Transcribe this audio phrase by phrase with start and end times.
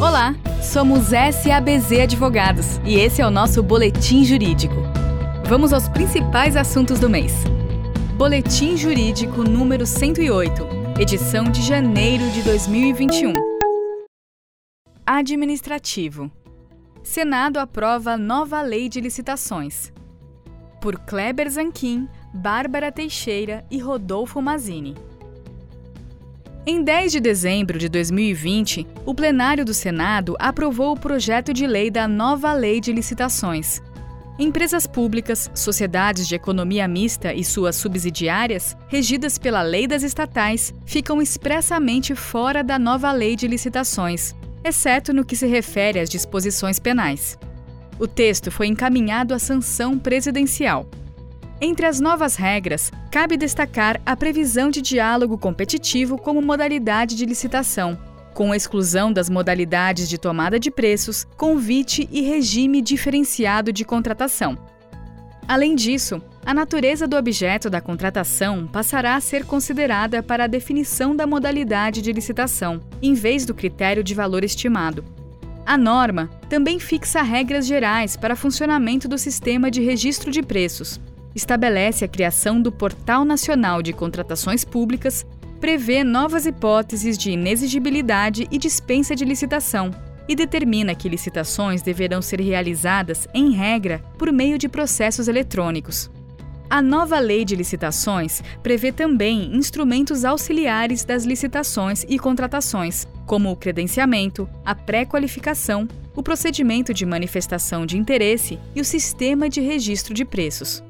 [0.00, 4.74] Olá, somos SABZ Advogados e esse é o nosso Boletim Jurídico.
[5.46, 7.32] Vamos aos principais assuntos do mês.
[8.16, 10.66] Boletim Jurídico número 108,
[11.00, 13.34] edição de janeiro de 2021.
[15.06, 16.28] Administrativo.
[17.04, 19.92] Senado aprova nova lei de licitações.
[20.80, 24.96] Por Kleber Zanquim, Bárbara Teixeira e Rodolfo Mazini.
[26.66, 31.90] Em 10 de dezembro de 2020, o plenário do Senado aprovou o projeto de lei
[31.90, 33.82] da nova Lei de Licitações.
[34.38, 41.20] Empresas públicas, sociedades de economia mista e suas subsidiárias, regidas pela lei das estatais, ficam
[41.20, 47.38] expressamente fora da nova Lei de Licitações, exceto no que se refere às disposições penais.
[47.98, 50.88] O texto foi encaminhado à sanção presidencial.
[51.60, 57.96] Entre as novas regras, cabe destacar a previsão de diálogo competitivo como modalidade de licitação,
[58.34, 64.58] com exclusão das modalidades de tomada de preços, convite e regime diferenciado de contratação.
[65.46, 71.14] Além disso, a natureza do objeto da contratação passará a ser considerada para a definição
[71.14, 75.04] da modalidade de licitação, em vez do critério de valor estimado.
[75.64, 81.00] A norma também fixa regras gerais para funcionamento do sistema de registro de preços,
[81.34, 85.26] estabelece a criação do Portal Nacional de Contratações Públicas,
[85.60, 89.90] prevê novas hipóteses de inexigibilidade e dispensa de licitação
[90.28, 96.10] e determina que licitações deverão ser realizadas, em regra, por meio de processos eletrônicos.
[96.68, 103.56] A nova Lei de Licitações prevê também instrumentos auxiliares das licitações e contratações, como o
[103.56, 110.24] credenciamento, a pré-qualificação, o procedimento de manifestação de interesse e o sistema de registro de
[110.24, 110.82] preços.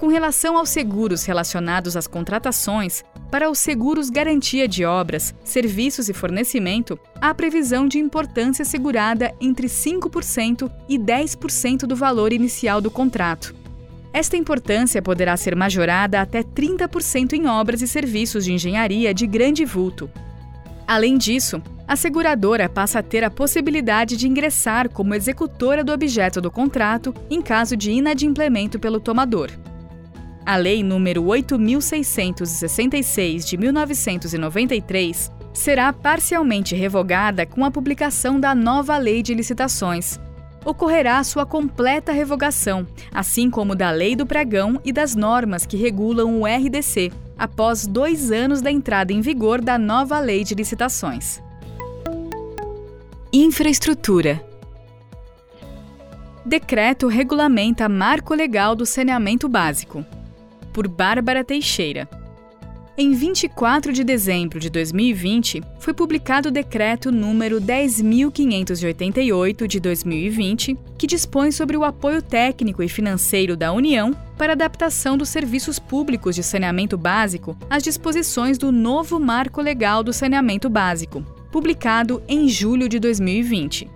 [0.00, 6.14] Com relação aos seguros relacionados às contratações, para os seguros garantia de obras, serviços e
[6.14, 13.54] fornecimento, há previsão de importância segurada entre 5% e 10% do valor inicial do contrato.
[14.10, 19.66] Esta importância poderá ser majorada até 30% em obras e serviços de engenharia de grande
[19.66, 20.10] vulto.
[20.86, 26.40] Além disso, a seguradora passa a ter a possibilidade de ingressar como executora do objeto
[26.40, 29.50] do contrato em caso de inadimplemento pelo tomador.
[30.44, 39.22] A Lei nº 8.666 de 1993 será parcialmente revogada com a publicação da nova Lei
[39.22, 40.18] de Licitações.
[40.64, 46.40] Ocorrerá sua completa revogação, assim como da Lei do Pregão e das normas que regulam
[46.40, 51.42] o RDC, após dois anos da entrada em vigor da nova Lei de Licitações.
[53.32, 54.44] Infraestrutura
[56.44, 60.04] Decreto regulamenta marco legal do saneamento básico
[60.72, 62.08] por Bárbara Teixeira.
[63.02, 71.06] Em 24 de dezembro de 2020, foi publicado o decreto número 10588 de 2020, que
[71.06, 76.42] dispõe sobre o apoio técnico e financeiro da União para adaptação dos serviços públicos de
[76.42, 82.98] saneamento básico às disposições do novo Marco Legal do Saneamento Básico, publicado em julho de
[82.98, 83.88] 2020.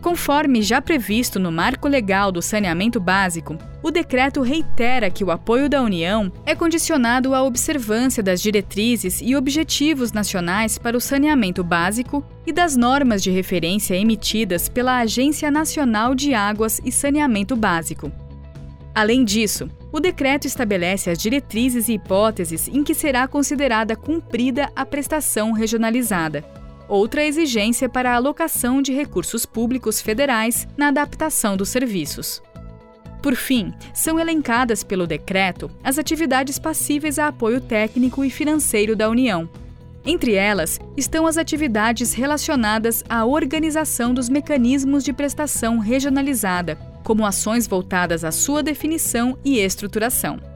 [0.00, 5.68] Conforme já previsto no Marco Legal do Saneamento Básico, o decreto reitera que o apoio
[5.68, 12.24] da União é condicionado à observância das diretrizes e objetivos nacionais para o saneamento básico
[12.46, 18.12] e das normas de referência emitidas pela Agência Nacional de Águas e Saneamento Básico.
[18.94, 24.86] Além disso, o decreto estabelece as diretrizes e hipóteses em que será considerada cumprida a
[24.86, 26.57] prestação regionalizada
[26.88, 32.42] outra exigência para a alocação de recursos públicos federais na adaptação dos serviços.
[33.22, 39.08] Por fim, são elencadas pelo decreto as atividades passíveis a apoio técnico e financeiro da
[39.08, 39.48] União.
[40.06, 47.66] Entre elas estão as atividades relacionadas à organização dos mecanismos de prestação regionalizada, como ações
[47.66, 50.47] voltadas à sua definição e estruturação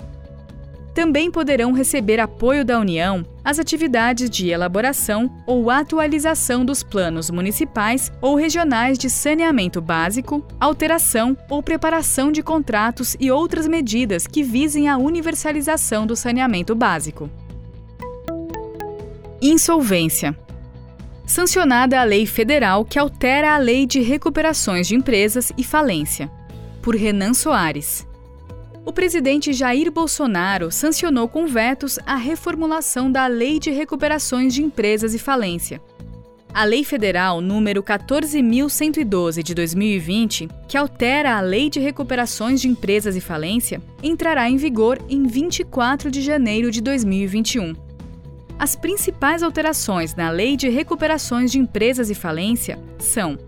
[0.95, 8.13] também poderão receber apoio da União as atividades de elaboração ou atualização dos planos municipais
[8.21, 14.89] ou regionais de saneamento básico, alteração ou preparação de contratos e outras medidas que visem
[14.89, 17.29] a universalização do saneamento básico.
[19.41, 20.39] Insolvência.
[21.27, 26.31] Sancionada a lei federal que altera a Lei de Recuperações de Empresas e Falência.
[26.81, 28.07] Por Renan Soares
[28.85, 35.15] o presidente Jair Bolsonaro sancionou com vetos a reformulação da Lei de Recuperações de Empresas
[35.15, 35.81] e Falência.
[36.53, 43.17] A Lei Federal número 14112 de 2020, que altera a Lei de Recuperações de Empresas
[43.17, 47.75] e Falência, entrará em vigor em 24 de janeiro de 2021.
[48.59, 53.39] As principais alterações na Lei de Recuperações de Empresas e Falência são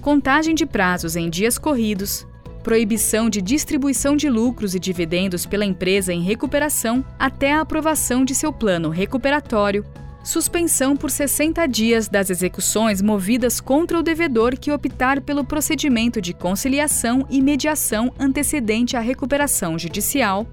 [0.00, 2.26] contagem de prazos em dias corridos,
[2.58, 8.34] proibição de distribuição de lucros e dividendos pela empresa em recuperação até a aprovação de
[8.34, 9.84] seu plano recuperatório,
[10.22, 16.34] suspensão por 60 dias das execuções movidas contra o devedor que optar pelo procedimento de
[16.34, 20.46] conciliação e mediação antecedente à recuperação judicial,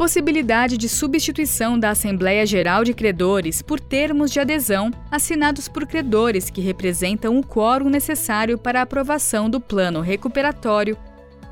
[0.00, 6.48] possibilidade de substituição da Assembleia Geral de Credores por termos de adesão assinados por credores
[6.48, 10.96] que representam o quórum necessário para a aprovação do plano recuperatório,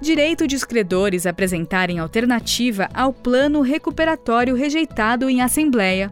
[0.00, 6.10] direito de os credores apresentarem alternativa ao plano recuperatório rejeitado em Assembleia,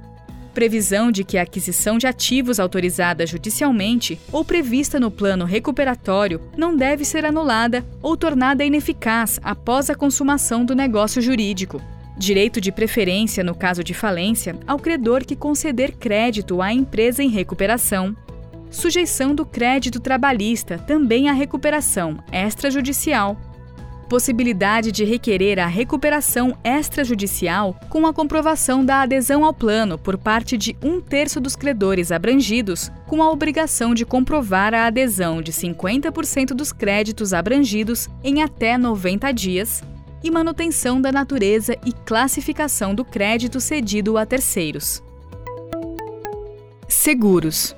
[0.52, 6.76] previsão de que a aquisição de ativos autorizada judicialmente ou prevista no plano recuperatório não
[6.76, 11.80] deve ser anulada ou tornada ineficaz após a consumação do negócio jurídico
[12.18, 17.28] Direito de preferência no caso de falência ao credor que conceder crédito à empresa em
[17.28, 18.16] recuperação.
[18.70, 23.36] Sujeição do crédito trabalhista também à recuperação extrajudicial.
[24.08, 30.56] Possibilidade de requerer a recuperação extrajudicial com a comprovação da adesão ao plano por parte
[30.56, 36.54] de um terço dos credores abrangidos, com a obrigação de comprovar a adesão de 50%
[36.54, 39.82] dos créditos abrangidos em até 90 dias
[40.26, 45.02] e manutenção da natureza e classificação do crédito cedido a terceiros.
[46.88, 47.76] Seguros.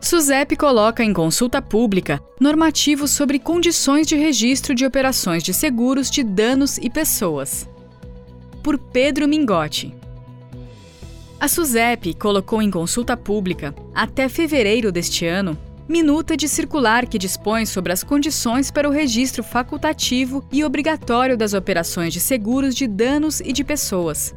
[0.00, 6.22] SUSEP coloca em consulta pública normativos sobre condições de registro de operações de seguros de
[6.22, 7.68] danos e pessoas.
[8.62, 9.94] Por Pedro Mingotti.
[11.40, 15.58] A SUSEP colocou em consulta pública, até fevereiro deste ano,
[15.88, 21.54] minuta de circular que dispõe sobre as condições para o registro facultativo e obrigatório das
[21.54, 24.34] operações de seguros de danos e de pessoas.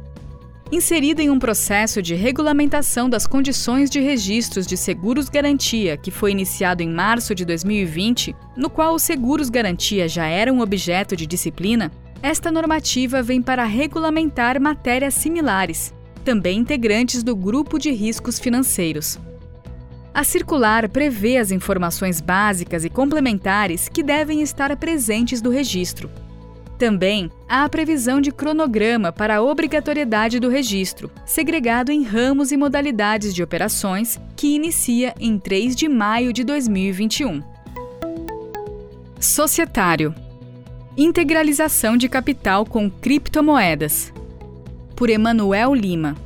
[0.72, 6.80] Inserida em um processo de regulamentação das condições de registros de seguros-garantia que foi iniciado
[6.80, 11.90] em março de 2020, no qual os seguros-garantia já eram objeto de disciplina,
[12.22, 15.92] esta normativa vem para regulamentar matérias similares,
[16.24, 19.18] também integrantes do grupo de riscos financeiros.
[20.12, 26.10] A circular prevê as informações básicas e complementares que devem estar presentes do registro.
[26.78, 32.56] Também há a previsão de cronograma para a obrigatoriedade do registro, segregado em ramos e
[32.56, 37.42] modalidades de operações, que inicia em 3 de maio de 2021.
[39.20, 40.14] Societário
[40.96, 44.12] Integralização de capital com criptomoedas.
[44.96, 46.16] Por Emanuel Lima.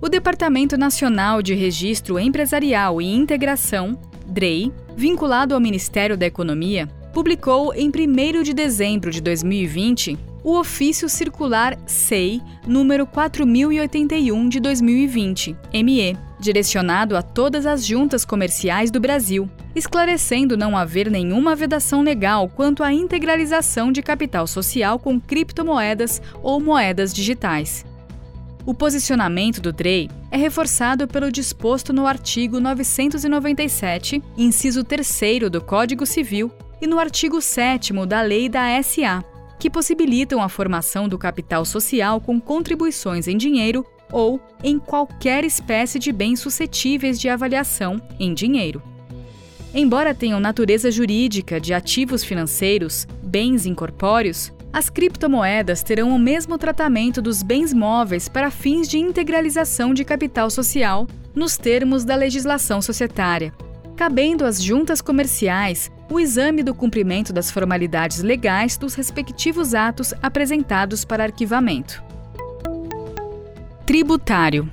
[0.00, 3.98] O Departamento Nacional de Registro Empresarial e Integração,
[4.28, 11.08] DREI, vinculado ao Ministério da Economia, publicou em 1 de dezembro de 2020 o Ofício
[11.08, 19.50] Circular SEI número 4081 de 2020, ME, direcionado a todas as juntas comerciais do Brasil,
[19.74, 26.60] esclarecendo não haver nenhuma vedação legal quanto à integralização de capital social com criptomoedas ou
[26.60, 27.84] moedas digitais.
[28.66, 36.04] O posicionamento do DREI é reforçado pelo disposto no artigo 997, inciso 3 do Código
[36.04, 39.24] Civil, e no artigo 7 da Lei da SA,
[39.58, 45.98] que possibilitam a formação do capital social com contribuições em dinheiro ou em qualquer espécie
[45.98, 48.82] de bens suscetíveis de avaliação em dinheiro.
[49.74, 57.22] Embora tenham natureza jurídica de ativos financeiros, bens incorpóreos, as criptomoedas terão o mesmo tratamento
[57.22, 63.52] dos bens móveis para fins de integralização de capital social, nos termos da legislação societária,
[63.96, 71.04] cabendo às juntas comerciais o exame do cumprimento das formalidades legais dos respectivos atos apresentados
[71.04, 72.02] para arquivamento.
[73.86, 74.70] Tributário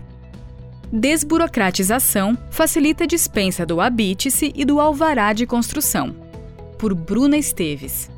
[0.92, 6.16] Desburocratização facilita a dispensa do habite-se e do alvará de construção.
[6.78, 8.15] Por Bruna Esteves.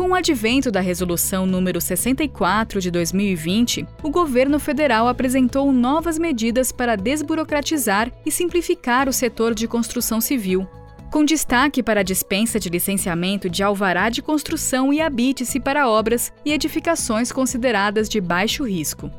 [0.00, 6.72] Com o advento da Resolução número 64 de 2020, o governo federal apresentou novas medidas
[6.72, 10.66] para desburocratizar e simplificar o setor de construção civil,
[11.12, 16.32] com destaque para a dispensa de licenciamento de alvará de construção e habite-se para obras
[16.46, 19.10] e edificações consideradas de baixo risco.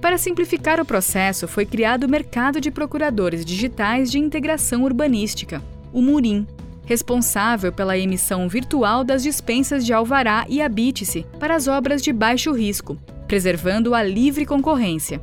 [0.00, 5.62] Para simplificar o processo, foi criado o Mercado de Procuradores Digitais de Integração Urbanística,
[5.92, 6.48] o MURIM,
[6.90, 12.50] responsável pela emissão virtual das dispensas de alvará e habite-se para as obras de baixo
[12.50, 15.22] risco, preservando a livre concorrência.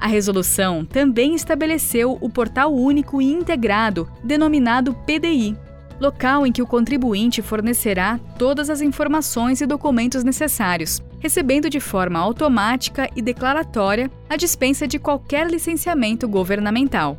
[0.00, 5.54] A resolução também estabeleceu o Portal Único e Integrado, denominado PDI,
[6.00, 12.18] local em que o contribuinte fornecerá todas as informações e documentos necessários, recebendo de forma
[12.18, 17.18] automática e declaratória a dispensa de qualquer licenciamento governamental.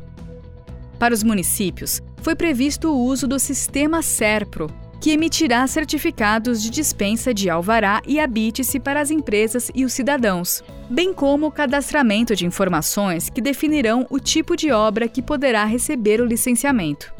[0.98, 7.34] Para os municípios, foi previsto o uso do sistema SERPRO, que emitirá certificados de dispensa
[7.34, 12.46] de alvará e habite-se para as empresas e os cidadãos, bem como o cadastramento de
[12.46, 17.12] informações que definirão o tipo de obra que poderá receber o licenciamento.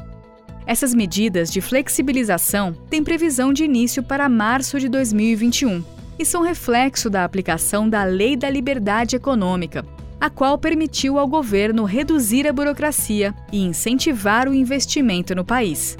[0.67, 5.85] Essas medidas de flexibilização têm previsão de início para março de 2021
[6.19, 9.85] e são reflexo da aplicação da Lei da Liberdade Econômica,
[10.25, 15.99] a qual permitiu ao governo reduzir a burocracia e incentivar o investimento no país.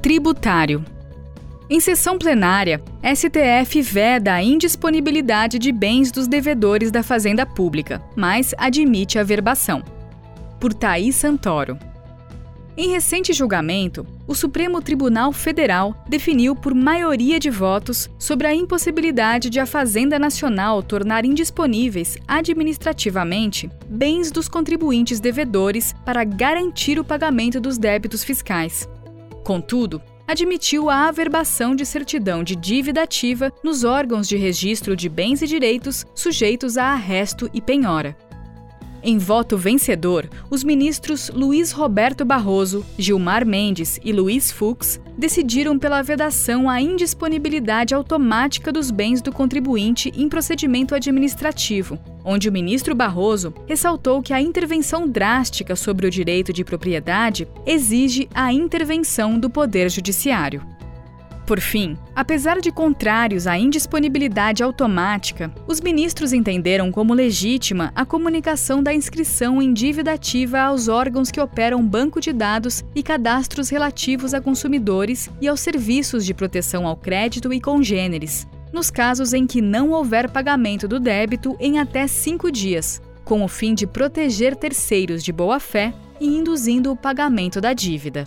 [0.00, 0.84] Tributário.
[1.68, 8.54] Em sessão plenária, STF veda a indisponibilidade de bens dos devedores da Fazenda Pública, mas
[8.56, 9.82] admite a verbação.
[10.60, 11.76] Por Thaís Santoro.
[12.74, 19.50] Em recente julgamento, o Supremo Tribunal Federal definiu por maioria de votos sobre a impossibilidade
[19.50, 27.60] de a Fazenda Nacional tornar indisponíveis administrativamente bens dos contribuintes devedores para garantir o pagamento
[27.60, 28.88] dos débitos fiscais.
[29.44, 35.42] Contudo, admitiu a averbação de certidão de dívida ativa nos órgãos de registro de bens
[35.42, 38.16] e direitos sujeitos a arresto e penhora.
[39.04, 46.02] Em voto vencedor, os ministros Luiz Roberto Barroso, Gilmar Mendes e Luiz Fux decidiram pela
[46.02, 53.52] vedação à indisponibilidade automática dos bens do contribuinte em procedimento administrativo, onde o ministro Barroso
[53.66, 59.90] ressaltou que a intervenção drástica sobre o direito de propriedade exige a intervenção do Poder
[59.90, 60.71] Judiciário.
[61.46, 68.80] Por fim, apesar de contrários à indisponibilidade automática, os ministros entenderam como legítima a comunicação
[68.82, 74.34] da inscrição em dívida ativa aos órgãos que operam banco de dados e cadastros relativos
[74.34, 79.60] a consumidores e aos serviços de proteção ao crédito e congêneres, nos casos em que
[79.60, 85.24] não houver pagamento do débito em até cinco dias, com o fim de proteger terceiros
[85.24, 88.26] de boa-fé e induzindo o pagamento da dívida.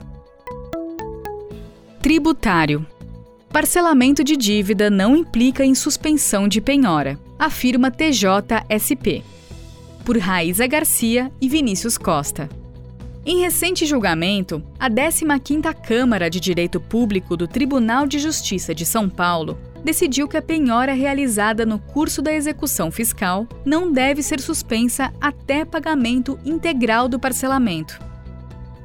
[2.01, 2.85] Tributário
[3.55, 9.23] Parcelamento de dívida não implica em suspensão de penhora, afirma TJSP.
[10.03, 12.49] Por Raíza Garcia e Vinícius Costa.
[13.25, 19.07] Em recente julgamento, a 15ª Câmara de Direito Público do Tribunal de Justiça de São
[19.07, 25.13] Paulo decidiu que a penhora realizada no curso da execução fiscal não deve ser suspensa
[25.21, 28.01] até pagamento integral do parcelamento.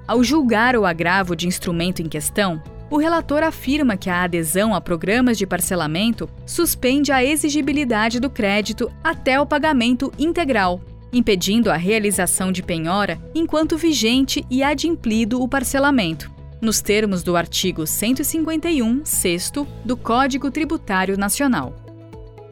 [0.06, 4.80] Ao julgar o agravo de instrumento em questão, o relator afirma que a adesão a
[4.80, 10.80] programas de parcelamento suspende a exigibilidade do crédito até o pagamento integral,
[11.12, 16.30] impedindo a realização de penhora enquanto vigente e adimplido o parcelamento,
[16.60, 19.52] nos termos do artigo 151, 6
[19.84, 21.72] do Código Tributário Nacional.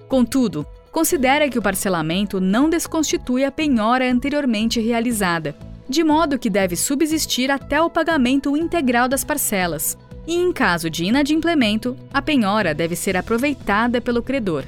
[0.09, 5.57] Contudo, considera que o parcelamento não desconstitui a penhora anteriormente realizada,
[5.89, 9.99] de modo que deve subsistir até o pagamento integral das parcelas,
[10.29, 14.63] e, em caso de inadimplemento, a penhora deve ser aproveitada pelo credor.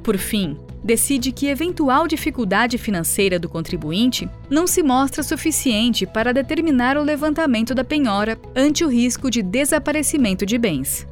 [0.00, 6.96] Por fim, decide que eventual dificuldade financeira do contribuinte não se mostra suficiente para determinar
[6.96, 11.04] o levantamento da penhora ante o risco de desaparecimento de bens.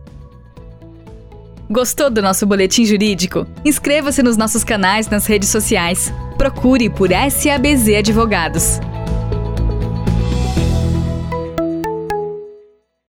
[1.69, 3.45] Gostou do nosso boletim jurídico?
[3.65, 6.13] Inscreva-se nos nossos canais nas redes sociais.
[6.39, 8.79] Procure por SABZ Advogados.